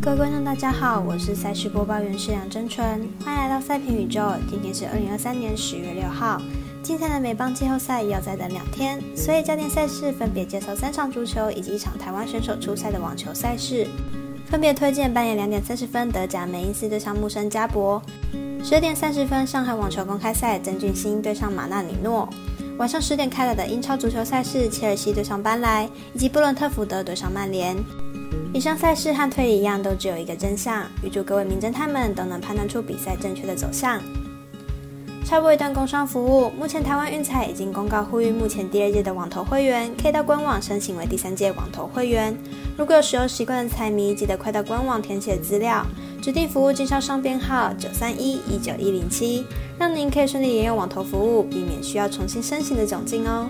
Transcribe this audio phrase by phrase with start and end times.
[0.00, 2.86] 各位观众，大家好，我是赛事播报员是梁真纯，
[3.24, 4.20] 欢迎来到赛评宇宙。
[4.48, 6.40] 今天是二零二三年十月六号，
[6.82, 13.86] 精彩的美邦季后赛要再等两天，所以焦点赛事分别介绍三场足球以及一场台湾选手出赛的网球赛事，
[14.48, 18.00] 分别推荐半夜两点三十分德甲梅因斯对上木森加博，
[18.62, 22.28] 十点三十分上海网球公开赛曾俊欣对上马纳里诺，
[22.78, 27.76] 晚上十点开打的英超足球赛事切尔西对上班莱，以及布伦特福德对上曼联。
[28.52, 30.84] 以上赛事和推理一样，都只有一个真相。
[31.02, 34.00] 预祝各位名侦探们都能判断出比赛正确的走向。
[35.24, 42.36] 插播一段工商服务：目前台湾运彩已经公告呼吁，目前第二届的网投会员可以到官网申请为第三届网投会员。
[42.78, 45.84] 如果有使用习惯的彩迷，记得快到官网填写资料，
[46.22, 49.44] 指定服务经销商编号九三一一九一零七，
[49.76, 53.48] 让您可以顺利沿用网投服务，避免需要重新申请的窘境哦。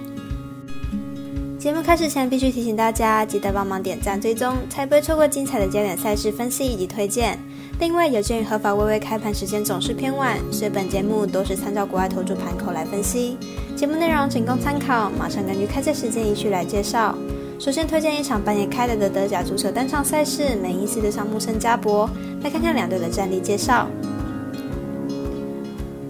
[1.59, 7.39] 节目开始前，必须提醒大家，记得帮忙点赞、追踪，才不会错过精彩的焦点赛事分析以及推荐。
[7.81, 13.39] 另外，有鉴于合法微微开盘时间总是偏晚，所以本节目都是参照国外投注盘口来分析。
[13.75, 17.17] 节目内容仅供参考，马上根据开赛时间依序来介绍。
[17.59, 22.09] 首先推荐一场半夜开的的德甲足球单场赛事，美因斯对上穆森加博。
[22.43, 23.89] 来看看两队的战力介绍。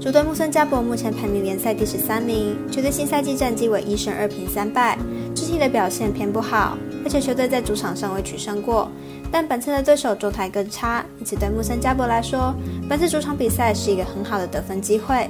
[0.01, 4.97] 主队穆森加博目前排名联赛第十三名，球队新赛季战绩为一胜二平三败。
[5.37, 8.91] 肢体的表现偏不好，而且球队在主场尚未取胜过。
[9.31, 12.55] 但本次的对手状态更差，因此对穆森加博来说，
[12.89, 15.29] 本次主场比赛是一个很好的得分机会。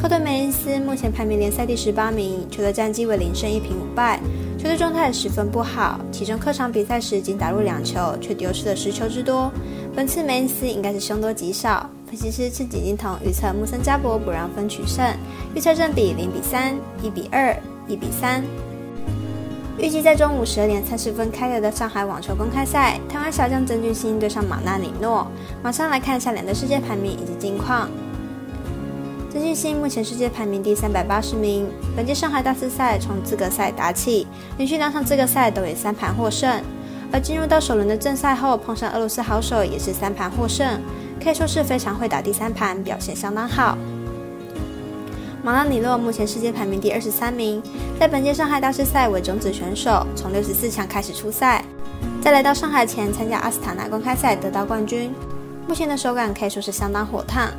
[0.00, 4.20] 客队梅因斯目前排名联赛第十八名，球队战绩为零胜一平五败，
[4.58, 5.98] 球队状态十分不好。
[6.12, 9.50] 其中客场比赛时仅打入两球，却丢失了十球之多。
[9.96, 11.88] 本次梅因斯应该是凶多吉少。
[12.06, 15.04] 分析师赤井金童预测穆森加博不让分取胜，
[15.54, 17.54] 预测正比零比三、一比二。
[17.88, 18.44] 一比三，
[19.78, 25.26] 预计在中午十二点三十分开赛的上海网球公开赛，台湾小将曾俊欣对上马纳里诺。
[25.62, 27.88] 马上来看一下两队世界排名以及近况。
[29.30, 34.26] 曾俊欣目前世界排名第三百八十名，本届上海大师赛从资格赛打起，
[34.58, 36.62] 连续两场资格赛都以三盘获胜，
[37.10, 40.80] 而进入到首轮的正赛后碰上俄罗斯好手也是三盘获胜，
[41.22, 43.78] 可以说是非常会打第三盘，表现相当好。
[45.42, 47.62] 马拉里诺目前世界排名第二十三名，
[47.98, 51.64] 在本届上海大师赛为种子选手，从六十四强开始出赛，
[52.20, 55.14] 在来到上海前参加阿斯塔纳公开赛得到冠军，
[55.68, 57.50] 目前的手感可以说是相当火烫。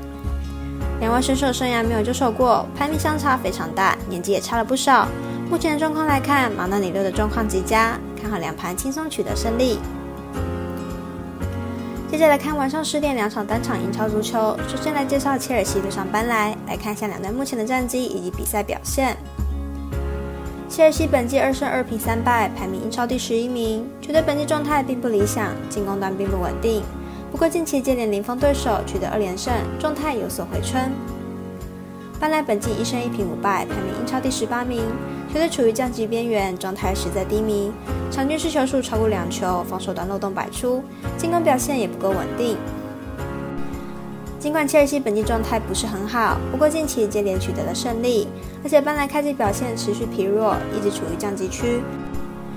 [1.00, 5.08] 两位选手生涯没有交手过，排名相差非常大，年纪也差了不少。
[5.50, 9.80] 目前的状况来看，马纳里诺的状况极佳，看好两盘轻松取得胜利。
[12.12, 14.58] 接着来看晚上十点两场单场英超足球。
[14.68, 19.16] 首先来介绍切尔西对上班莱，来看一下两队目前的战绩以及比赛表现。
[20.68, 23.88] 切尔西本季二胜二平三败，排名英超第十一名。
[24.02, 26.82] 球队本季状态并不理想，进攻端并不稳定。
[27.32, 30.92] 不过近期接连零封对手，取得二连胜，状态有所回春。
[32.20, 34.82] 班莱本季一胜一平五败，排名英超第十八名。
[35.32, 37.72] 球队处于降级边缘，状态实在低迷，
[38.12, 40.84] 场均失球数超过两球，防守端漏洞百出，
[41.18, 42.58] 进攻表现也不够稳定。
[44.40, 48.28] 尽管切尔西本季状态不是很好，不过近期接连取得了胜利，
[48.64, 51.82] 而且班莱开季表现持续疲弱，一直处于降级区。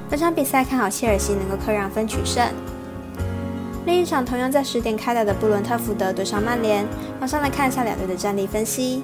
[0.08, 2.46] 本场比赛看好切尔西能够客让分取胜。
[3.84, 6.86] 另一场同样在十点开打的布伦特福德对上曼联，
[7.20, 9.02] 马上来看一下两队的战力分析。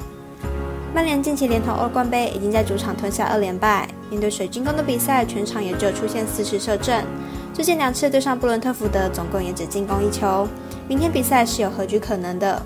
[0.94, 7.04] 曼联近期连同欧冠杯已经在主场吞下二连败，面对水晶宫的比赛，全场也只有出现四次射正。
[7.52, 10.48] 最近两次对上布伦特福德，总共也只进攻一球。
[10.88, 12.60] 明天比赛是有和局可能的。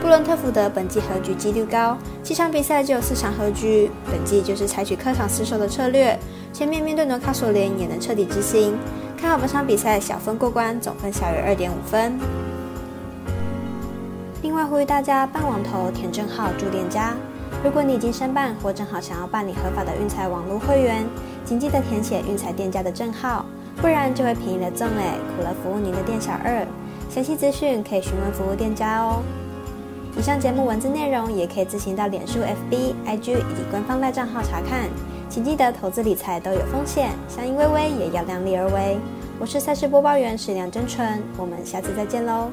[0.00, 3.90] 布伦特福德本季和局几率高，七场比赛就有四场和局。
[4.10, 6.18] 本季就是采取客场失守的策略，
[6.52, 8.74] 前面面对纽卡索联也能彻底执行。
[9.18, 12.18] 看好本场比赛小分过关，总分小于二点五分。
[14.44, 17.14] 另外呼吁大家办网投填证号注店家。
[17.64, 21.02] 如果你已经申办或正好想要办理合法的运财网络会员，
[21.46, 23.46] 请记得填写运财店家的证号，
[23.78, 26.62] 不然就会便宜了赠哎，苦了服务您的店小二。
[27.08, 29.22] 详细资讯可以询问服务店家哦。
[30.14, 34.90] 以上节目文字内容也可以自行到脸书、FB、IG 以及官方赖账号查看。
[35.30, 38.98] 请记得投资理财都有风险，相依微微也要量力而为。
[39.40, 42.50] 我是赛事播报员史梁真纯，我们下次再见喽。